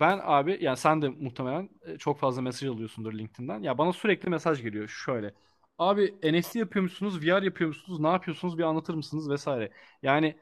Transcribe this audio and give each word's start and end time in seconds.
ben 0.00 0.20
abi 0.22 0.58
yani 0.60 0.76
sen 0.76 1.02
de 1.02 1.08
muhtemelen 1.08 1.68
e, 1.82 1.98
çok 1.98 2.18
fazla 2.18 2.42
mesaj 2.42 2.68
alıyorsundur 2.68 3.12
LinkedIn'den. 3.14 3.62
Ya 3.62 3.78
bana 3.78 3.92
sürekli 3.92 4.30
mesaj 4.30 4.62
geliyor 4.62 4.88
şöyle. 4.88 5.34
Abi 5.78 6.14
NFT 6.22 6.58
yapıyor 6.58 6.82
musunuz? 6.82 7.22
VR 7.26 7.44
yapıyor 7.44 7.68
musunuz? 7.68 8.00
Ne 8.00 8.08
yapıyorsunuz? 8.08 8.58
Bir 8.58 8.62
anlatır 8.62 8.94
mısınız 8.94 9.30
vesaire. 9.30 9.70
Yani 10.02 10.38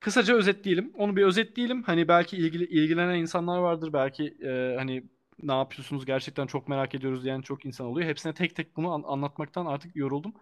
kısaca 0.00 0.34
özetleyelim. 0.36 0.92
Onu 0.94 1.16
bir 1.16 1.24
özetleyelim. 1.24 1.82
Hani 1.82 2.08
belki 2.08 2.36
ilgili 2.36 2.64
ilgilenen 2.64 3.14
insanlar 3.18 3.58
vardır. 3.58 3.92
Belki 3.92 4.36
e, 4.44 4.74
hani 4.78 5.04
ne 5.42 5.52
yapıyorsunuz 5.52 6.06
gerçekten 6.06 6.46
çok 6.46 6.68
merak 6.68 6.94
ediyoruz 6.94 7.24
diyen 7.24 7.40
çok 7.40 7.64
insan 7.66 7.86
oluyor. 7.86 8.08
Hepsine 8.08 8.34
tek 8.34 8.56
tek 8.56 8.76
bunu 8.76 8.92
an- 8.92 9.02
anlatmaktan 9.06 9.66
artık 9.66 9.96
yoruldum. 9.96 10.34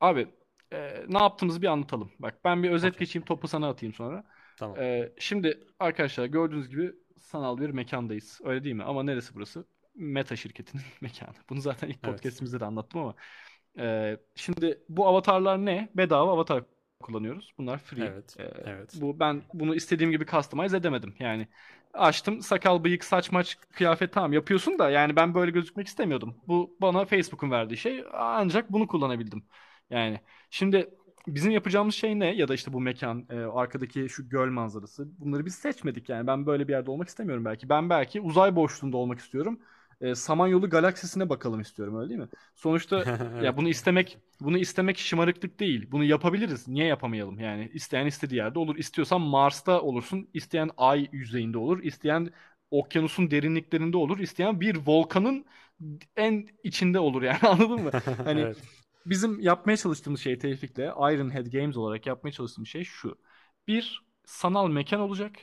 Abi 0.00 0.28
e, 0.72 1.04
ne 1.08 1.18
yaptığımızı 1.18 1.62
bir 1.62 1.66
anlatalım. 1.66 2.12
Bak 2.18 2.44
ben 2.44 2.62
bir 2.62 2.70
özet 2.70 2.90
Okey. 2.94 3.00
geçeyim 3.00 3.24
topu 3.26 3.48
sana 3.48 3.68
atayım 3.68 3.94
sonra. 3.94 4.24
Tamam. 4.56 4.76
E, 4.78 5.12
şimdi 5.18 5.60
arkadaşlar 5.78 6.26
gördüğünüz 6.26 6.68
gibi 6.68 6.92
sanal 7.20 7.58
bir 7.58 7.70
mekandayız. 7.70 8.40
Öyle 8.44 8.64
değil 8.64 8.74
mi? 8.76 8.84
Ama 8.84 9.02
neresi 9.02 9.34
burası? 9.34 9.64
Meta 9.94 10.36
şirketinin 10.36 10.82
mekanı. 11.00 11.34
Bunu 11.50 11.60
zaten 11.60 11.88
ilk 11.88 12.02
Evet. 12.02 12.22
podcastimizde 12.22 12.60
de 12.60 12.64
anlattım 12.64 13.00
ama. 13.00 13.14
e, 13.78 14.16
şimdi 14.34 14.84
bu 14.88 15.06
avatarlar 15.06 15.58
ne? 15.66 15.88
Bedava 15.94 16.32
avatar 16.32 16.64
kullanıyoruz. 17.00 17.54
Bunlar 17.58 17.78
free. 17.78 18.02
Evet. 18.04 18.36
E, 18.38 18.42
Evet. 18.64 19.02
bu 19.02 19.20
ben 19.20 19.42
bunu 19.54 19.74
istediğim 19.74 20.10
gibi 20.10 20.26
customize 20.26 20.76
edemedim. 20.76 21.14
Yani 21.18 21.48
açtım 21.94 22.40
sakal, 22.42 22.84
bıyık, 22.84 23.04
saç, 23.04 23.32
maç, 23.32 23.56
kıyafet 23.72 24.12
tamam 24.12 24.32
yapıyorsun 24.32 24.78
da 24.78 24.90
yani 24.90 25.16
ben 25.16 25.34
böyle 25.34 25.50
gözükmek 25.50 25.86
istemiyordum. 25.86 26.36
Bu 26.48 26.76
bana 26.80 27.04
Facebook'un 27.04 27.50
verdiği 27.50 27.76
şey 27.76 28.04
ancak 28.12 28.72
bunu 28.72 28.86
kullanabildim. 28.86 29.44
Yani 29.90 30.20
şimdi 30.50 30.90
bizim 31.26 31.52
yapacağımız 31.52 31.94
şey 31.94 32.18
ne? 32.18 32.34
Ya 32.36 32.48
da 32.48 32.54
işte 32.54 32.72
bu 32.72 32.80
mekan, 32.80 33.26
e, 33.30 33.34
arkadaki 33.36 34.08
şu 34.08 34.28
göl 34.28 34.50
manzarası. 34.50 35.08
Bunları 35.18 35.46
biz 35.46 35.54
seçmedik 35.54 36.08
yani. 36.08 36.26
Ben 36.26 36.46
böyle 36.46 36.68
bir 36.68 36.72
yerde 36.72 36.90
olmak 36.90 37.08
istemiyorum 37.08 37.44
belki. 37.44 37.68
Ben 37.68 37.90
belki 37.90 38.20
uzay 38.20 38.56
boşluğunda 38.56 38.96
olmak 38.96 39.18
istiyorum. 39.18 39.60
E, 40.00 40.14
Samanyolu 40.14 40.70
galaksisine 40.70 41.28
bakalım 41.28 41.60
istiyorum 41.60 41.96
öyle 41.98 42.08
değil 42.08 42.20
mi? 42.20 42.28
Sonuçta 42.54 43.06
ya 43.40 43.56
bunu 43.56 43.68
istemek 43.68 44.18
bunu 44.40 44.58
istemek 44.58 44.98
şımarıklık 44.98 45.60
değil. 45.60 45.88
Bunu 45.90 46.04
yapabiliriz. 46.04 46.68
Niye 46.68 46.86
yapamayalım? 46.86 47.38
Yani 47.38 47.70
isteyen 47.74 48.06
istediği 48.06 48.36
yerde 48.36 48.58
olur. 48.58 48.76
İstiyorsan 48.76 49.20
Mars'ta 49.20 49.80
olursun. 49.82 50.28
isteyen 50.34 50.70
Ay 50.76 51.08
yüzeyinde 51.12 51.58
olur. 51.58 51.82
isteyen 51.82 52.30
okyanusun 52.70 53.30
derinliklerinde 53.30 53.96
olur. 53.96 54.18
isteyen 54.18 54.60
bir 54.60 54.76
volkanın 54.86 55.44
en 56.16 56.46
içinde 56.64 56.98
olur 56.98 57.22
yani 57.22 57.38
anladın 57.48 57.80
mı? 57.82 57.92
Hani 58.24 58.48
Evet. 58.48 58.58
Bizim 59.06 59.40
yapmaya 59.40 59.76
çalıştığımız 59.76 60.20
şey 60.20 60.38
Tevfik'le 60.38 60.78
Ironhead 60.78 61.46
Games 61.46 61.76
olarak 61.76 62.06
yapmaya 62.06 62.32
çalıştığımız 62.32 62.68
şey 62.68 62.84
şu. 62.84 63.18
Bir 63.68 64.02
sanal 64.24 64.68
mekan 64.68 65.00
olacak. 65.00 65.36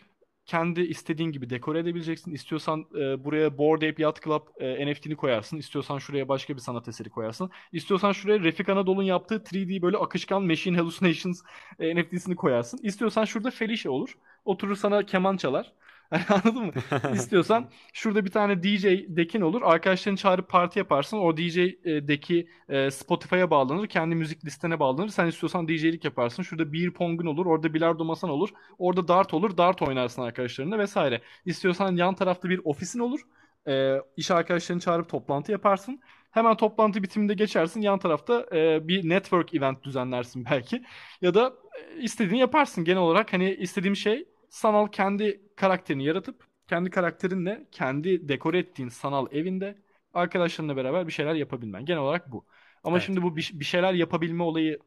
Kendi 0.45 0.81
istediğin 0.81 1.31
gibi 1.31 1.49
dekore 1.49 1.79
edebileceksin. 1.79 2.31
İstiyorsan 2.31 2.85
e, 2.95 3.23
buraya 3.23 3.57
Bored 3.57 3.81
Ape 3.81 4.03
Yacht 4.03 4.23
Club 4.23 4.41
e, 4.59 4.91
NFT'ni 4.91 5.15
koyarsın. 5.15 5.57
İstiyorsan 5.57 5.97
şuraya 5.97 6.27
başka 6.29 6.55
bir 6.55 6.59
sanat 6.61 6.87
eseri 6.87 7.09
koyarsın. 7.09 7.49
İstiyorsan 7.71 8.11
şuraya 8.11 8.39
Refik 8.39 8.69
Anadolu'nun 8.69 9.03
yaptığı 9.03 9.43
3D 9.43 9.81
böyle 9.81 9.97
akışkan 9.97 10.43
Machine 10.43 10.77
Hallucinations 10.77 11.41
e, 11.79 11.95
NFT'sini 11.95 12.35
koyarsın. 12.35 12.79
İstiyorsan 12.83 13.25
şurada 13.25 13.51
Felicia 13.51 13.91
olur. 13.91 14.17
Oturur 14.45 14.75
sana 14.75 15.05
keman 15.05 15.37
çalar. 15.37 15.73
Anladın 16.29 16.65
mı? 16.65 16.71
İstiyorsan 17.13 17.69
şurada 17.93 18.25
bir 18.25 18.31
tane 18.31 18.63
DJ 18.63 18.85
dekin 19.07 19.41
olur. 19.41 19.61
Arkadaşlarını 19.65 20.17
çağırıp 20.17 20.49
parti 20.49 20.79
yaparsın. 20.79 21.17
O 21.17 21.37
DJ 21.37 21.57
e, 21.57 22.07
deki 22.07 22.49
e, 22.69 22.91
Spotify'a 22.91 23.49
bağlanır. 23.49 23.87
Kendi 23.87 24.15
müzik 24.15 24.45
listene 24.45 24.79
bağlanır. 24.79 25.09
Sen 25.09 25.27
istiyorsan 25.27 25.67
DJ'lik 25.67 26.05
yaparsın. 26.05 26.43
Şurada 26.43 26.73
beer 26.73 26.91
pong'un 26.93 27.25
olur. 27.25 27.45
Orada 27.45 27.73
bilardo 27.73 28.05
masan 28.05 28.29
olur. 28.29 28.49
Orada 28.77 29.07
dart 29.07 29.33
olur. 29.33 29.57
Dart 29.57 29.81
oynarsın 29.81 30.21
arkadaşlarınla 30.21 30.79
vesaire. 30.79 31.21
İstiyorsan 31.45 31.95
yan 31.95 32.15
tarafta 32.15 32.49
bir 32.49 32.61
ofisin 32.63 32.99
olur. 32.99 33.19
E, 33.67 33.95
iş 34.17 34.31
arkadaşlarını 34.31 34.81
çağırıp 34.81 35.09
toplantı 35.09 35.51
yaparsın. 35.51 36.01
Hemen 36.31 36.57
toplantı 36.57 37.03
bitiminde 37.03 37.33
geçersin. 37.33 37.81
Yan 37.81 37.99
tarafta 37.99 38.45
e, 38.55 38.87
bir 38.87 39.09
network 39.09 39.53
event 39.53 39.83
düzenlersin 39.83 40.45
belki. 40.45 40.83
Ya 41.21 41.33
da 41.33 41.53
e, 41.97 42.01
istediğini 42.01 42.39
yaparsın. 42.39 42.83
Genel 42.83 43.01
olarak 43.01 43.33
hani 43.33 43.53
istediğim 43.55 43.95
şey 43.95 44.25
sanal 44.49 44.87
kendi 44.87 45.41
karakterini 45.55 46.05
yaratıp 46.05 46.43
kendi 46.67 46.89
karakterinle 46.89 47.67
kendi 47.71 48.29
dekore 48.29 48.59
ettiğin 48.59 48.89
sanal 48.89 49.27
evinde 49.31 49.77
arkadaşlarınla 50.13 50.75
beraber 50.77 51.07
bir 51.07 51.11
şeyler 51.11 51.35
yapabilmen. 51.35 51.85
Genel 51.85 52.01
olarak 52.01 52.31
bu. 52.31 52.45
Ama 52.83 52.99
Evet. 52.99 53.01
şimdi 53.01 53.21
bu 53.21 53.35
bir, 53.35 53.51
bir 53.53 53.65
şeyler 53.65 53.93
yapabilme 53.93 54.43
olayı 54.43 54.79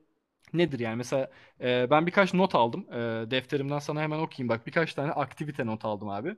nedir 0.52 0.78
yani? 0.80 0.96
Mesela 0.96 1.30
e, 1.60 1.90
ben 1.90 2.06
birkaç 2.06 2.34
not 2.34 2.54
aldım. 2.54 2.86
E, 2.92 3.30
defterimden 3.30 3.78
sana 3.78 4.00
hemen 4.02 4.18
okuyayım. 4.18 4.48
Bak 4.48 4.66
birkaç 4.66 4.94
tane 4.94 5.12
aktivite 5.12 5.66
not 5.66 5.84
aldım 5.84 6.08
abi. 6.08 6.36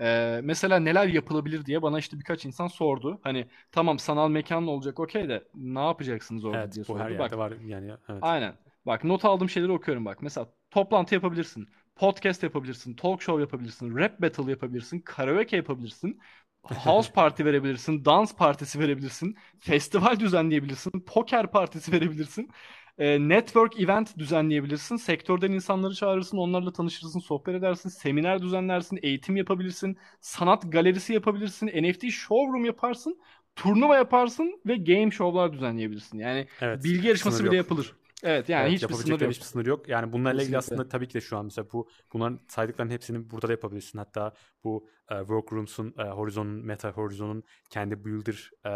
E, 0.00 0.40
mesela 0.44 0.78
neler 0.78 1.06
yapılabilir 1.08 1.66
diye 1.66 1.82
bana 1.82 1.98
işte 1.98 2.18
birkaç 2.18 2.44
insan 2.46 2.66
sordu. 2.66 3.20
Hani 3.22 3.46
tamam 3.72 3.98
sanal 3.98 4.28
mekan 4.30 4.66
olacak 4.66 5.00
okey 5.00 5.28
de 5.28 5.44
ne 5.54 5.80
yapacaksınız 5.80 6.44
orada 6.44 6.72
Evet. 6.72 6.74
diye 6.74 6.84
her 6.94 7.10
sordu. 7.10 7.10
yerde 7.10 7.18
Bak 7.18 7.38
var 7.38 7.52
yani. 7.52 7.92
Evet. 8.08 8.24
Aynen. 8.24 8.54
Bak 8.86 9.04
not 9.04 9.24
aldığım 9.24 9.48
şeyleri 9.50 9.72
okuyorum 9.72 10.04
bak. 10.04 10.22
Mesela 10.22 10.48
toplantı 10.70 11.14
yapabilirsin. 11.14 11.68
Podcast 11.96 12.42
yapabilirsin. 12.42 12.94
Talk 12.94 13.22
show 13.22 13.40
yapabilirsin. 13.42 13.96
Rap 13.96 14.20
battle 14.22 14.50
yapabilirsin. 14.50 15.00
Karaoke 15.00 15.56
yapabilirsin. 15.56 16.20
House 16.64 17.12
party 17.12 17.44
verebilirsin. 17.44 18.04
Dans 18.04 18.34
partisi 18.36 18.80
verebilirsin. 18.80 19.36
Festival 19.60 20.20
düzenleyebilirsin. 20.20 20.90
Poker 21.06 21.50
partisi 21.50 21.92
verebilirsin. 21.92 22.50
E, 22.98 23.28
network 23.28 23.80
event 23.80 24.18
düzenleyebilirsin. 24.18 24.96
Sektörden 24.96 25.52
insanları 25.52 25.94
çağırırsın. 25.94 26.38
Onlarla 26.38 26.72
tanışırsın. 26.72 27.20
Sohbet 27.20 27.54
edersin. 27.54 27.88
Seminer 27.88 28.42
düzenlersin. 28.42 28.98
Eğitim 29.02 29.36
yapabilirsin. 29.36 29.96
Sanat 30.20 30.72
galerisi 30.72 31.12
yapabilirsin. 31.12 31.66
NFT 31.66 32.10
showroom 32.10 32.64
yaparsın. 32.64 33.20
Turnuva 33.56 33.96
yaparsın 33.96 34.60
ve 34.66 34.76
game 34.76 35.10
show'lar 35.10 35.52
düzenleyebilirsin. 35.52 36.18
Yani 36.18 36.46
Evet. 36.60 36.84
bilgi 36.84 37.06
yarışması 37.08 37.44
bile 37.44 37.56
yok. 37.56 37.56
yapılır. 37.56 37.96
Evet 38.24 38.48
yani 38.48 38.62
Evet, 38.62 38.72
hiçbir 38.72 38.94
sınır 38.94 39.08
yapabileceklerin 39.08 39.30
yok. 39.30 39.34
hiçbir 39.34 39.44
sınırı 39.44 39.68
yok. 39.68 39.88
Yani 39.88 40.12
bunlarla 40.12 40.42
ilgili 40.42 40.56
Kesinlikle. 40.56 40.58
aslında 40.58 40.88
tabii 40.88 41.08
ki 41.08 41.14
de 41.14 41.20
şu 41.20 41.36
an 41.38 41.44
mesela 41.44 41.66
bu 41.72 41.88
bunların 42.12 42.40
saydıklarının 42.48 42.92
hepsini 42.92 43.30
burada 43.30 43.48
da 43.48 43.52
yapabilirsin. 43.52 43.98
Hatta 43.98 44.34
bu 44.64 44.88
e, 45.10 45.18
Workrooms'un, 45.18 45.94
e, 45.98 46.02
Horizon'un, 46.02 46.66
Meta 46.66 46.90
Horizon'un 46.92 47.42
kendi 47.70 48.04
Builder 48.04 48.50
e, 48.66 48.70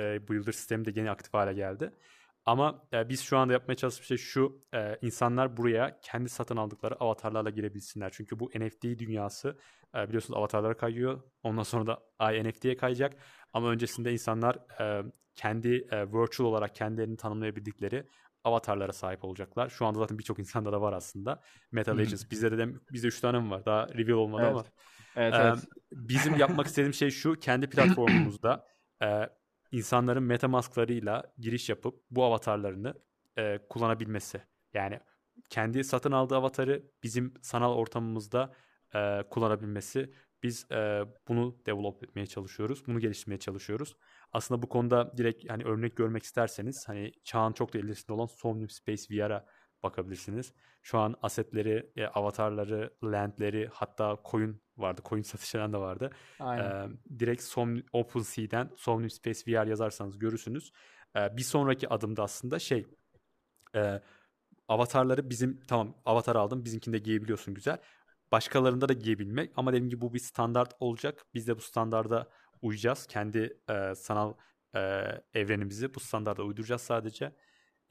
e, 0.00 0.28
Builder 0.28 0.52
sistemi 0.52 0.84
de 0.84 0.92
yeni 1.00 1.10
aktif 1.10 1.34
hale 1.34 1.52
geldi. 1.52 1.92
Ama 2.46 2.88
e, 2.92 3.08
biz 3.08 3.20
şu 3.22 3.38
anda 3.38 3.52
yapmaya 3.52 3.74
çalıştığımız 3.76 4.08
şey 4.08 4.16
şu. 4.16 4.64
e, 4.74 4.98
insanlar 5.02 5.56
buraya 5.56 6.00
kendi 6.02 6.28
satın 6.28 6.56
aldıkları 6.56 6.94
avatarlarla 7.00 7.50
girebilsinler. 7.50 8.10
Çünkü 8.10 8.38
bu 8.40 8.50
NFT 8.54 8.82
dünyası 8.84 9.58
e, 9.96 10.08
biliyorsunuz 10.08 10.38
avatarlara 10.38 10.76
kayıyor. 10.76 11.22
Ondan 11.42 11.62
sonra 11.62 11.86
da 11.86 12.00
NFT'ye 12.42 12.76
kayacak. 12.76 13.16
Ama 13.52 13.70
öncesinde 13.70 14.12
insanlar 14.12 14.56
e, 14.80 15.04
kendi 15.34 15.68
e, 15.90 16.06
virtual 16.12 16.46
olarak 16.46 16.74
kendilerini 16.74 17.16
tanımlayabildikleri 17.16 18.06
avatarlara 18.44 18.92
sahip 18.92 19.24
olacaklar. 19.24 19.68
Şu 19.68 19.86
anda 19.86 19.98
zaten 19.98 20.18
birçok 20.18 20.38
insanda 20.38 20.72
da 20.72 20.80
var 20.80 20.92
aslında. 20.92 21.42
Meta. 21.72 21.96
Legends. 21.96 22.30
Bizde 22.30 22.58
de 22.58 22.68
bizde 22.92 23.06
3 23.06 23.20
tane 23.20 23.38
mi 23.40 23.50
var? 23.50 23.64
Daha 23.66 23.88
reveal 23.88 24.16
olmadı 24.16 24.42
Evet. 24.44 24.52
ama. 24.52 24.64
Evet 25.16 25.34
Ee, 25.34 25.38
evet. 25.38 25.58
bizim 25.92 26.36
yapmak 26.38 26.66
istediğim 26.66 26.94
şey 26.94 27.10
şu. 27.10 27.34
Kendi 27.34 27.68
platformumuzda 27.70 28.66
e, 29.02 29.28
insanların 29.72 30.22
metamasklarıyla 30.22 31.32
giriş 31.38 31.68
yapıp 31.68 32.02
bu 32.10 32.24
avatarlarını 32.24 32.94
e, 33.38 33.58
kullanabilmesi. 33.70 34.42
Yani 34.74 35.00
kendi 35.50 35.84
satın 35.84 36.12
aldığı 36.12 36.36
avatarı 36.36 36.90
bizim 37.02 37.34
sanal 37.42 37.72
ortamımızda 37.72 38.52
e, 38.94 39.22
kullanabilmesi. 39.30 40.12
Biz 40.42 40.66
e, 40.72 41.02
bunu 41.28 41.56
develop 41.66 42.04
etmeye 42.04 42.26
çalışıyoruz. 42.26 42.86
Bunu 42.86 43.00
geliştirmeye 43.00 43.38
çalışıyoruz. 43.38 43.96
Aslında 44.32 44.62
bu 44.62 44.68
konuda 44.68 45.16
direkt 45.16 45.50
hani 45.50 45.64
örnek 45.64 45.96
görmek 45.96 46.22
isterseniz 46.22 46.88
hani 46.88 47.12
çağın 47.24 47.52
çok 47.52 47.74
da 47.74 47.78
ilerisinde 47.78 48.12
olan 48.12 48.26
Somnium 48.26 48.70
Space 48.70 49.02
VR'a 49.10 49.46
bakabilirsiniz. 49.82 50.52
Şu 50.82 50.98
an 50.98 51.14
asetleri, 51.22 51.92
e, 51.96 52.06
avatarları, 52.06 52.94
landleri 53.04 53.68
hatta 53.72 54.18
coin 54.30 54.62
vardı. 54.76 55.00
Coin 55.04 55.22
satışları 55.22 55.72
da 55.72 55.80
vardı. 55.80 56.10
Aynen. 56.40 56.64
Ee, 56.64 56.88
direkt 57.18 57.42
Som 57.42 57.82
OpenSea'den 57.92 58.70
Somnium 58.76 59.10
Space 59.10 59.40
VR 59.46 59.66
yazarsanız 59.66 60.18
görürsünüz. 60.18 60.72
Ee, 61.16 61.36
bir 61.36 61.42
sonraki 61.42 61.88
adımda 61.88 62.22
aslında 62.22 62.58
şey 62.58 62.86
e, 63.74 64.02
avatarları 64.68 65.30
bizim 65.30 65.60
tamam 65.68 65.94
avatar 66.04 66.36
aldım 66.36 66.64
bizimkini 66.64 66.94
de 66.94 66.98
giyebiliyorsun 66.98 67.54
güzel. 67.54 67.78
Başkalarında 68.32 68.88
da 68.88 68.92
giyebilmek 68.92 69.52
ama 69.56 69.72
dediğim 69.72 69.90
gibi 69.90 70.00
bu 70.00 70.14
bir 70.14 70.18
standart 70.18 70.74
olacak. 70.80 71.24
Biz 71.34 71.48
de 71.48 71.56
bu 71.56 71.60
standarda 71.60 72.28
uyacağız. 72.62 73.06
Kendi 73.06 73.58
e, 73.70 73.94
sanal 73.94 74.34
e, 74.74 74.80
evrenimizi 75.34 75.94
bu 75.94 76.00
standarda 76.00 76.42
uyduracağız 76.44 76.82
sadece. 76.82 77.32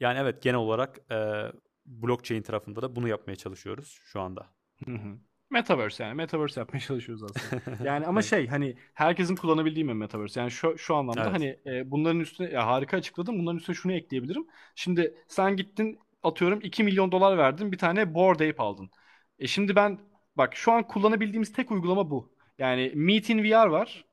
Yani 0.00 0.18
evet 0.18 0.42
genel 0.42 0.56
olarak 0.58 0.98
e, 1.12 1.44
blockchain 1.86 2.42
tarafında 2.42 2.82
da 2.82 2.96
bunu 2.96 3.08
yapmaya 3.08 3.36
çalışıyoruz 3.36 4.00
şu 4.04 4.20
anda. 4.20 4.48
Hı 4.84 4.90
hı. 4.90 5.18
Metaverse 5.50 6.04
yani. 6.04 6.14
Metaverse 6.14 6.60
yapmaya 6.60 6.80
çalışıyoruz 6.80 7.22
aslında. 7.22 7.62
Yani 7.80 8.06
ama 8.06 8.20
Evet. 8.20 8.30
şey 8.30 8.46
hani 8.48 8.76
herkesin 8.94 9.36
kullanabildiği 9.36 9.84
mi 9.84 9.94
Metaverse? 9.94 10.40
Yani 10.40 10.50
şu, 10.50 10.78
şu 10.78 10.94
anlamda 10.96 11.30
Evet. 11.30 11.32
hani 11.32 11.60
e, 11.66 11.90
bunların 11.90 12.20
üstüne 12.20 12.50
ya 12.50 12.66
harika 12.66 12.96
açıkladım. 12.96 13.38
Bunların 13.38 13.58
üstüne 13.58 13.76
şunu 13.76 13.92
ekleyebilirim. 13.92 14.46
Şimdi 14.74 15.14
sen 15.28 15.56
gittin 15.56 15.98
atıyorum 16.22 16.60
2 16.62 16.84
milyon 16.84 17.12
dolar 17.12 17.38
verdin 17.38 17.72
bir 17.72 17.78
tane 17.78 18.14
Bored 18.14 18.40
Ape 18.40 18.62
aldın. 18.62 18.90
E 19.38 19.46
şimdi 19.46 19.76
ben 19.76 19.98
bak 20.36 20.56
şu 20.56 20.72
an 20.72 20.86
kullanabildiğimiz 20.86 21.52
tek 21.52 21.70
uygulama 21.70 22.10
bu. 22.10 22.34
Yani 22.58 22.92
Meet 22.94 23.30
in 23.30 23.44
VR 23.44 23.66
var. 23.66 24.04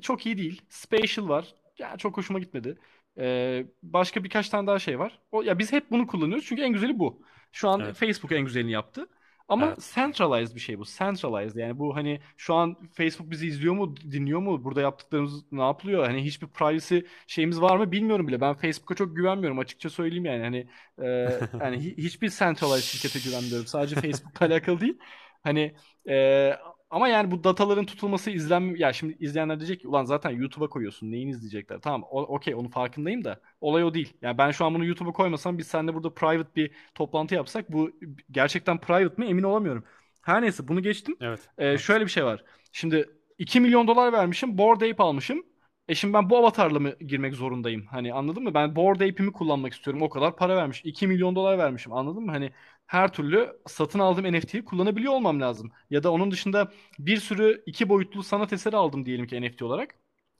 Çok 0.00 0.26
iyi 0.26 0.38
değil. 0.38 0.62
Spatial 0.68 1.28
var. 1.28 1.54
Yani 1.78 1.98
çok 1.98 2.16
hoşuma 2.16 2.38
gitmedi. 2.38 2.78
Ee, 3.18 3.66
başka 3.82 4.24
birkaç 4.24 4.48
tane 4.48 4.66
daha 4.66 4.78
şey 4.78 4.98
var. 4.98 5.18
O, 5.32 5.42
ya 5.42 5.58
biz 5.58 5.72
hep 5.72 5.90
bunu 5.90 6.06
kullanıyoruz 6.06 6.44
çünkü 6.46 6.62
en 6.62 6.72
güzeli 6.72 6.98
bu. 6.98 7.22
Şu 7.52 7.68
an 7.68 7.80
Evet. 7.80 7.96
Facebook 7.96 8.32
en 8.32 8.44
güzelini 8.44 8.72
yaptı. 8.72 9.06
Ama 9.48 9.66
Evet. 9.66 9.90
centralized 9.94 10.54
bir 10.54 10.60
şey 10.60 10.78
bu. 10.78 10.84
Centralized 10.84 11.56
yani 11.56 11.78
bu 11.78 11.96
hani 11.96 12.20
şu 12.36 12.54
an 12.54 12.76
Facebook 12.92 13.30
bizi 13.30 13.46
izliyor 13.46 13.74
mu, 13.74 13.96
dinliyor 13.96 14.40
mu? 14.40 14.64
Burada 14.64 14.80
yaptıklarımız 14.80 15.52
ne 15.52 15.62
yapılıyor? 15.62 16.04
Hani 16.06 16.24
hiçbir 16.24 16.46
privacy 16.46 16.98
şeyimiz 17.26 17.60
var 17.60 17.76
mı 17.76 17.92
bilmiyorum 17.92 18.28
bile. 18.28 18.40
Ben 18.40 18.54
Facebook'a 18.54 18.94
çok 18.94 19.16
güvenmiyorum 19.16 19.58
açıkça 19.58 19.90
söyleyeyim 19.90 20.24
yani. 20.24 20.42
Hani 20.42 20.68
e, 21.02 21.06
yani 21.60 21.76
hi- 21.76 21.96
hiçbir 21.96 22.30
centralized 22.30 22.84
şirkete 22.84 23.18
güvenmiyorum. 23.30 23.66
Sadece 23.66 23.96
Facebook'la 24.00 24.46
alakalı 24.46 24.80
değil. 24.80 24.98
Hani 25.42 25.74
e, 26.08 26.56
ama 26.90 27.08
yani 27.08 27.30
bu 27.30 27.44
dataların 27.44 27.86
tutulması 27.86 28.30
izlen 28.30 28.60
ya 28.76 28.92
şimdi 28.92 29.16
izleyenler 29.20 29.60
diyecek 29.60 29.80
ki 29.80 29.88
ulan 29.88 30.04
zaten 30.04 30.30
YouTube'a 30.30 30.68
koyuyorsun. 30.68 31.10
Neyini 31.12 31.30
izleyecekler? 31.30 31.80
Tamam 31.80 32.02
o- 32.10 32.22
okey 32.22 32.54
onun 32.54 32.68
farkındayım 32.68 33.24
da 33.24 33.40
olay 33.60 33.84
o 33.84 33.94
değil. 33.94 34.12
Yani 34.22 34.38
ben 34.38 34.50
şu 34.50 34.64
an 34.64 34.74
bunu 34.74 34.84
YouTube'a 34.84 35.12
koymasam 35.12 35.58
biz 35.58 35.66
seninle 35.66 35.94
burada 35.94 36.14
private 36.14 36.54
bir 36.56 36.70
toplantı 36.94 37.34
yapsak 37.34 37.72
bu 37.72 37.90
gerçekten 38.30 38.78
private 38.80 39.22
mi 39.22 39.26
emin 39.28 39.42
olamıyorum. 39.42 39.84
Her 40.22 40.42
neyse 40.42 40.68
bunu 40.68 40.82
geçtim. 40.82 41.16
Evet. 41.20 41.48
Ee, 41.58 41.66
Evet. 41.66 41.80
şöyle 41.80 42.04
bir 42.04 42.10
şey 42.10 42.24
var. 42.24 42.44
Şimdi 42.72 43.10
2 43.38 43.60
milyon 43.60 43.88
dolar 43.88 44.12
vermişim. 44.12 44.58
Bored 44.58 44.80
Ape 44.92 45.02
almışım. 45.02 45.42
E 45.88 45.94
şimdi 45.94 46.14
ben 46.14 46.30
bu 46.30 46.36
avatarla 46.38 46.78
mı 46.80 46.90
girmek 47.00 47.34
zorundayım? 47.34 47.86
Hani 47.86 48.14
anladın 48.14 48.42
mı? 48.42 48.54
Ben 48.54 48.76
Bored 48.76 49.00
Ape'imi 49.00 49.32
kullanmak 49.32 49.72
istiyorum. 49.72 50.02
O 50.02 50.08
kadar 50.08 50.36
para 50.36 50.56
vermiş. 50.56 50.80
2 50.84 51.06
milyon 51.06 51.36
dolar 51.36 51.58
vermişim. 51.58 51.92
Anladın 51.92 52.22
mı? 52.24 52.32
Hani 52.32 52.52
her 52.86 53.12
türlü 53.12 53.60
satın 53.66 53.98
aldığım 53.98 54.24
NFT'yi 54.32 54.64
kullanabiliyor 54.64 55.12
olmam 55.12 55.40
lazım. 55.40 55.72
Ya 55.90 56.02
da 56.02 56.12
onun 56.12 56.30
dışında 56.30 56.72
bir 56.98 57.16
sürü 57.16 57.62
iki 57.66 57.88
boyutlu 57.88 58.22
sanat 58.22 58.52
eseri 58.52 58.76
aldım 58.76 59.04
diyelim 59.06 59.26
ki 59.26 59.42
NFT 59.42 59.62
olarak. 59.64 59.94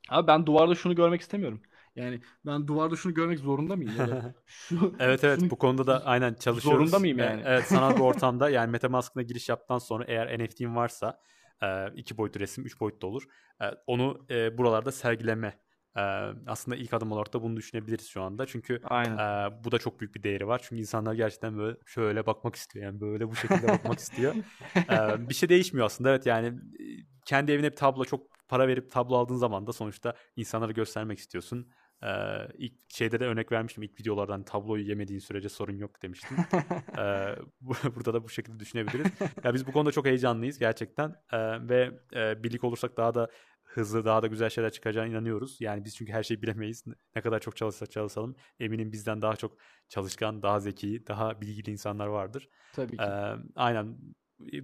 Abi 0.09 0.27
ben 0.27 0.45
duvarda 0.45 0.75
şunu 0.75 0.95
görmek 0.95 1.21
istemiyorum. 1.21 1.61
Yani 1.95 2.21
ben 2.45 2.67
duvarda 2.67 2.95
şunu 2.95 3.13
görmek 3.13 3.39
zorunda 3.39 3.75
mıyım? 3.75 3.95
Ya 3.95 4.07
da 4.07 4.21
şu, 4.45 4.95
Evet 4.99 5.23
evet 5.23 5.39
şunu 5.39 5.51
bu 5.51 5.57
konuda 5.57 5.87
da 5.87 6.05
aynen 6.05 6.33
çalışıyoruz. 6.33 6.63
Zorunda 6.63 6.99
mıyım 6.99 7.19
E, 7.19 7.23
yani? 7.23 7.41
Evet 7.45 7.67
sanal 7.67 7.95
bir 7.95 8.01
ortamda 8.01 8.49
yani 8.49 8.71
MetaMask'ına 8.71 9.23
giriş 9.23 9.49
yaptıktan 9.49 9.77
sonra 9.77 10.05
eğer 10.07 10.39
NFT'in 10.39 10.75
varsa 10.75 11.21
e, 11.63 11.67
iki 11.95 12.17
boyutlu 12.17 12.39
resim, 12.39 12.65
üç 12.65 12.79
boyutlu 12.79 13.07
olur. 13.07 13.23
E, 13.61 13.65
Onu 13.87 14.25
buralarda 14.57 14.91
sergileme. 14.91 15.59
E, 15.97 16.01
Aslında 16.47 16.77
ilk 16.77 16.93
adım 16.93 17.11
olarak 17.11 17.33
da 17.33 17.41
bunu 17.41 17.57
düşünebiliriz 17.57 18.07
şu 18.07 18.21
anda. 18.21 18.45
Çünkü 18.45 18.81
e, 19.13 19.63
bu 19.63 19.71
da 19.71 19.77
çok 19.79 19.99
büyük 19.99 20.15
bir 20.15 20.23
değeri 20.23 20.47
var. 20.47 20.61
Çünkü 20.63 20.79
insanlar 20.81 21.13
gerçekten 21.13 21.57
böyle 21.57 21.77
şöyle 21.85 22.25
bakmak 22.25 22.55
istiyor. 22.55 22.85
Yani 22.85 23.01
böyle 23.01 23.29
bu 23.29 23.35
şekilde 23.35 23.67
bakmak 23.67 23.99
istiyor. 23.99 24.35
E, 24.89 25.29
Bir 25.29 25.33
şey 25.33 25.49
değişmiyor 25.49 25.85
aslında. 25.85 26.09
Evet 26.09 26.25
yani 26.25 26.53
kendi 27.25 27.51
evine 27.51 27.71
bir 27.71 27.75
tablo 27.75 28.05
çok 28.05 28.27
para 28.47 28.67
verip 28.67 28.91
tablo 28.91 29.15
aldığın 29.15 29.35
zaman 29.35 29.67
da 29.67 29.73
sonuçta 29.73 30.13
insanlara 30.35 30.71
göstermek 30.71 31.19
istiyorsun. 31.19 31.71
Ee, 32.03 32.07
ilk 32.57 32.73
şeyde 32.93 33.19
de 33.19 33.25
örnek 33.25 33.51
vermiştim 33.51 33.83
ilk 33.83 33.99
videolardan 33.99 34.43
tabloyu 34.43 34.83
yemediğin 34.87 35.19
sürece 35.19 35.49
sorun 35.49 35.77
yok 35.77 36.01
demiştim. 36.01 36.37
Ee, 36.97 37.35
bu- 37.61 37.73
burada 37.95 38.13
da 38.13 38.23
bu 38.23 38.29
şekilde 38.29 38.59
düşünebiliriz. 38.59 39.07
Ya 39.43 39.53
biz 39.53 39.67
bu 39.67 39.71
konuda 39.71 39.91
çok 39.91 40.05
heyecanlıyız 40.05 40.59
gerçekten 40.59 41.15
Ee, 41.33 41.37
ve 41.69 41.91
e, 42.15 42.43
birlik 42.43 42.63
olursak 42.63 42.97
daha 42.97 43.15
da 43.15 43.27
hızlı, 43.67 44.05
daha 44.05 44.21
da 44.21 44.27
güzel 44.27 44.49
şeyler 44.49 44.71
çıkacağına 44.71 45.07
inanıyoruz. 45.07 45.61
Yani 45.61 45.85
biz 45.85 45.95
çünkü 45.95 46.11
her 46.13 46.23
şeyi 46.23 46.41
bilemeyiz. 46.41 46.83
Ne- 47.15 47.21
kadar 47.21 47.39
çok 47.39 47.57
çalışsak 47.57 47.91
çalışalım 47.91 48.35
eminim 48.59 48.91
bizden 48.91 49.21
daha 49.21 49.35
çok 49.35 49.57
çalışkan, 49.89 50.41
daha 50.41 50.59
zeki, 50.59 51.07
daha 51.07 51.41
bilgili 51.41 51.71
insanlar 51.71 52.07
vardır. 52.07 52.49
Tabii 52.73 52.97
ki. 52.97 53.03
Ee, 53.03 53.35
aynen. 53.55 53.97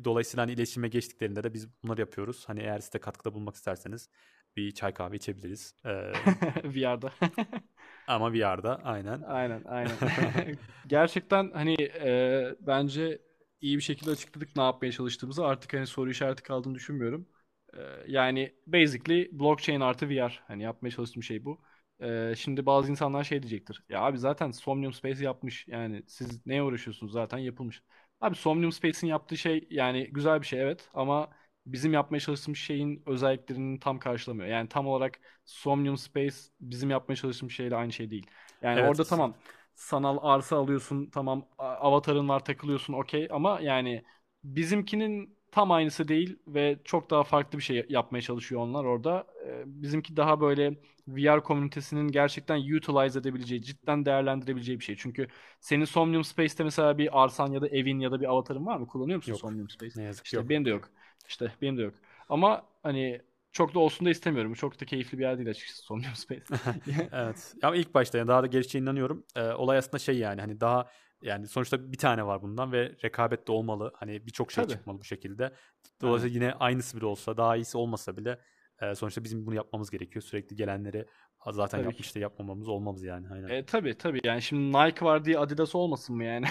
Dolayısıyla 0.03 0.43
hani 0.43 0.51
iletişime 0.51 0.87
geçtiklerinde 0.87 1.43
de 1.43 1.53
biz 1.53 1.83
bunları 1.83 2.01
yapıyoruz. 2.01 2.43
Hani 2.47 2.59
eğer 2.59 2.79
siz 2.79 2.93
de 2.93 2.99
katkıda 2.99 3.33
bulunmak 3.33 3.55
isterseniz 3.55 4.09
bir 4.55 4.71
çay 4.71 4.93
kahve 4.93 5.15
içebiliriz. 5.15 5.75
Ee, 5.85 5.89
VR'da. 6.63 7.11
ama 8.07 8.33
VR'da 8.33 8.75
aynen. 8.83 9.21
Aynen, 9.21 9.63
aynen. 9.65 9.91
Gerçekten 10.87 11.51
hani 11.51 11.75
e, 11.81 12.55
bence 12.61 13.21
iyi 13.61 13.77
bir 13.77 13.81
şekilde 13.81 14.11
açıkladık 14.11 14.55
ne 14.55 14.63
yapmaya 14.63 14.91
çalıştığımızı. 14.91 15.45
Artık 15.45 15.73
hani 15.73 15.87
soru 15.87 16.09
işareti 16.09 16.43
kaldığını 16.43 16.75
düşünmüyorum. 16.75 17.27
E, 17.73 17.79
yani 18.07 18.53
basically 18.67 19.29
blockchain 19.39 19.79
artı 19.81 20.09
VR. 20.09 20.33
Hani 20.47 20.63
yapmaya 20.63 20.91
çalıştığım 20.91 21.23
şey 21.23 21.45
bu. 21.45 21.61
E, 22.01 22.33
şimdi 22.37 22.65
bazı 22.65 22.91
insanlar 22.91 23.23
şey 23.23 23.41
diyecektir. 23.43 23.83
Ya 23.89 24.01
abi 24.01 24.17
zaten 24.17 24.51
Somnium 24.51 24.93
Space 24.93 25.23
yapmış. 25.23 25.67
Yani 25.67 26.03
siz 26.07 26.45
neye 26.45 26.63
uğraşıyorsunuz 26.63 27.11
zaten 27.13 27.37
yapılmış. 27.37 27.83
Abi 28.21 28.35
Somnium 28.35 28.71
Space'in 28.71 29.07
yaptığı 29.11 29.37
şey 29.37 29.67
yani 29.69 30.07
güzel 30.11 30.41
bir 30.41 30.45
şey 30.47 30.61
evet 30.61 30.89
ama 30.93 31.29
bizim 31.65 31.93
yapmaya 31.93 32.19
çalıştığımız 32.19 32.57
şeyin 32.59 33.03
özelliklerini 33.05 33.79
tam 33.79 33.99
karşılamıyor. 33.99 34.47
Yani 34.49 34.69
tam 34.69 34.87
olarak 34.87 35.19
Somnium 35.45 35.97
Space 35.97 36.35
bizim 36.61 36.89
yapmaya 36.89 37.15
çalıştığımız 37.15 37.53
şeyle 37.53 37.75
aynı 37.75 37.91
şey 37.93 38.09
değil. 38.09 38.25
Yani 38.61 38.79
Evet. 38.79 38.81
orada 38.81 39.05
tamam 39.07 39.35
sanal 39.75 40.17
arsa 40.21 40.57
alıyorsun 40.57 41.09
tamam 41.09 41.47
avatarın 41.57 42.29
var 42.29 42.45
takılıyorsun 42.45 42.93
okey 42.93 43.27
ama 43.31 43.59
yani 43.61 44.03
bizimkinin 44.43 45.37
tam 45.53 45.71
aynısı 45.71 46.07
değil 46.07 46.39
ve 46.47 46.79
çok 46.83 47.09
daha 47.09 47.23
farklı 47.23 47.57
bir 47.57 47.63
şey 47.63 47.85
yapmaya 47.89 48.21
çalışıyor 48.21 48.61
onlar 48.61 48.83
orada. 48.83 49.27
Ee, 49.47 49.63
bizimki 49.65 50.17
daha 50.17 50.41
böyle 50.41 50.75
VR 51.07 51.43
komünitesinin 51.43 52.07
gerçekten 52.07 52.57
utilize 52.75 53.19
edebileceği, 53.19 53.61
cidden 53.63 54.05
değerlendirebileceği 54.05 54.79
bir 54.79 54.83
şey. 54.85 54.95
Çünkü 54.95 55.27
senin 55.59 55.85
Somnium 55.85 56.23
Space'te 56.23 56.63
mesela 56.63 56.97
bir 56.97 57.23
arsan 57.23 57.51
ya 57.51 57.61
da 57.61 57.67
evin 57.67 57.99
ya 57.99 58.11
da 58.11 58.21
bir 58.21 58.25
avatarın 58.29 58.65
var 58.65 58.77
mı? 58.77 58.87
Kullanıyor 58.87 59.17
musun 59.17 59.33
Yok. 59.33 59.39
Somnium 59.39 59.69
Space? 59.69 59.99
Ne 59.99 60.03
yazık 60.03 60.27
ki 60.29 60.35
İşte 60.35 60.37
yok. 60.37 60.49
benim 60.49 60.65
de 60.65 60.69
yok. 60.69 60.89
İşte 61.27 61.51
benim 61.61 61.77
de 61.77 61.81
yok. 61.81 61.93
Ama 62.29 62.65
hani 62.83 63.21
çok 63.51 63.73
da 63.75 63.79
olsun 63.79 64.05
da 64.05 64.09
istemiyorum. 64.09 64.53
Çok 64.53 64.81
da 64.81 64.85
keyifli 64.85 65.17
bir 65.17 65.23
yer 65.23 65.37
değil 65.37 65.49
açıkçası 65.49 65.81
Somnium 65.83 66.15
Space. 66.15 66.43
Evet. 67.11 67.53
Ama 67.63 67.75
ilk 67.75 67.93
başta 67.93 68.17
yani 68.17 68.27
daha 68.27 68.43
da 68.43 68.47
gelişeceğine 68.47 68.83
inanıyorum. 68.85 69.25
Ee, 69.35 69.41
olay 69.51 69.77
aslında 69.77 69.99
şey 69.99 70.17
yani 70.17 70.41
hani 70.41 70.59
daha 70.61 70.89
yani 71.23 71.47
sonuçta 71.47 71.91
bir 71.91 71.97
tane 71.97 72.25
var 72.25 72.41
bundan 72.41 72.71
ve 72.71 72.91
rekabet 73.03 73.47
de 73.47 73.51
olmalı. 73.51 73.91
Hani 73.95 74.25
birçok 74.27 74.51
şey 74.51 74.63
Tabii. 74.63 74.73
çıkmalı 74.73 74.99
bu 74.99 75.03
şekilde. 75.03 75.53
Dolayısıyla 76.01 76.33
yine 76.33 76.53
aynısı 76.53 76.97
bile 76.97 77.05
olsa 77.05 77.37
daha 77.37 77.55
iyisi 77.55 77.77
olmasa 77.77 78.17
bile 78.17 78.39
e, 78.81 78.95
sonuçta 78.95 79.23
bizim 79.23 79.45
bunu 79.45 79.55
yapmamız 79.55 79.89
gerekiyor. 79.91 80.23
Sürekli 80.23 80.55
gelenleri 80.55 81.05
"Ha, 81.37 81.51
zaten 81.51 81.77
Tabii 81.77 81.87
yapmış 81.89 82.15
da 82.15 82.19
yapmamamız 82.19 82.67
olmamız 82.67 83.03
yani. 83.03 83.27
Aynen. 83.33 83.47
E, 83.49 83.65
tabii 83.65 83.97
tabii 83.97 84.19
yani 84.23 84.41
şimdi 84.41 84.77
Nike 84.77 85.05
var 85.05 85.25
diye 85.25 85.39
Adidas 85.39 85.75
olmasın 85.75 86.15
mı 86.15 86.23
yani? 86.23 86.45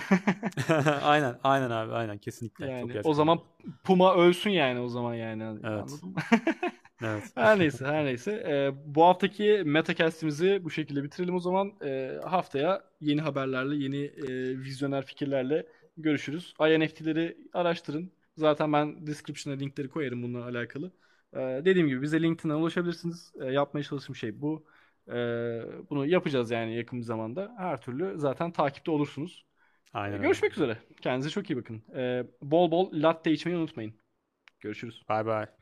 aynen, 1.03 1.39
aynen 1.45 1.71
abi, 1.71 1.93
aynen 1.93 2.19
kesinlikle. 2.19 2.65
Çok 2.65 2.73
Yani 2.73 2.85
o 2.85 2.87
gerçekten. 2.87 3.13
zaman 3.13 3.41
Puma 3.85 4.15
ölsün 4.15 4.51
yani 4.51 4.81
o 4.81 4.89
zaman 4.89 5.15
yani 5.15 5.43
Evet. 5.43 5.65
anladın 5.65 6.09
mı? 6.09 6.15
Evet. 7.03 7.33
Her 7.37 7.59
neyse 7.59 7.85
her 7.87 8.05
neyse. 8.05 8.33
E, 8.33 8.73
bu 8.95 9.05
haftaki 9.05 9.63
Metacast'imizi 9.67 10.65
bu 10.65 10.71
şekilde 10.71 11.03
bitirelim 11.05 11.35
o 11.35 11.41
zaman. 11.41 11.73
E, 11.85 12.19
haftaya 12.25 12.85
yeni 13.01 13.21
haberlerle, 13.21 13.77
yeni 13.77 13.97
e, 14.05 14.59
vizyoner 14.59 15.07
fikirlerle 15.07 15.67
görüşürüz. 15.97 16.55
INFT'leri 16.61 17.37
araştırın. 17.53 18.13
Zaten 18.37 18.73
ben 18.73 19.07
description'a 19.07 19.57
linkleri 19.57 19.89
koyarım 19.89 20.23
bununla 20.23 20.45
alakalı. 20.45 20.93
E, 21.33 21.39
dediğim 21.39 21.89
gibi 21.89 22.03
bize 22.03 22.23
LinkedIn'den 22.23 22.55
ulaşabilirsiniz. 22.55 23.33
E, 23.41 23.45
yapmaya 23.53 23.83
çalıştığım 23.83 24.17
şey 24.17 24.41
bu. 24.41 24.67
E, 25.09 25.13
bunu 25.91 26.07
yapacağız 26.07 26.51
yani 26.51 26.75
yakın 26.77 26.99
bir 26.99 27.05
zamanda. 27.05 27.55
Her 27.59 27.81
türlü 27.81 28.19
zaten 28.19 28.53
takipte 28.53 28.91
olursunuz. 28.91 29.47
Aynen 29.93 30.21
öyle. 30.23 30.29
Görüşmek 30.29 30.53
üzere. 30.53 30.79
Kendinize 31.01 31.31
çok 31.31 31.51
iyi 31.51 31.57
bakın. 31.57 31.83
Ee, 31.97 32.25
bol 32.43 32.71
bol 32.71 32.91
latte 32.93 33.33
içmeyi 33.33 33.59
unutmayın. 33.59 33.95
Görüşürüz. 34.61 35.05
Bye 35.09 35.23
bye. 35.23 35.62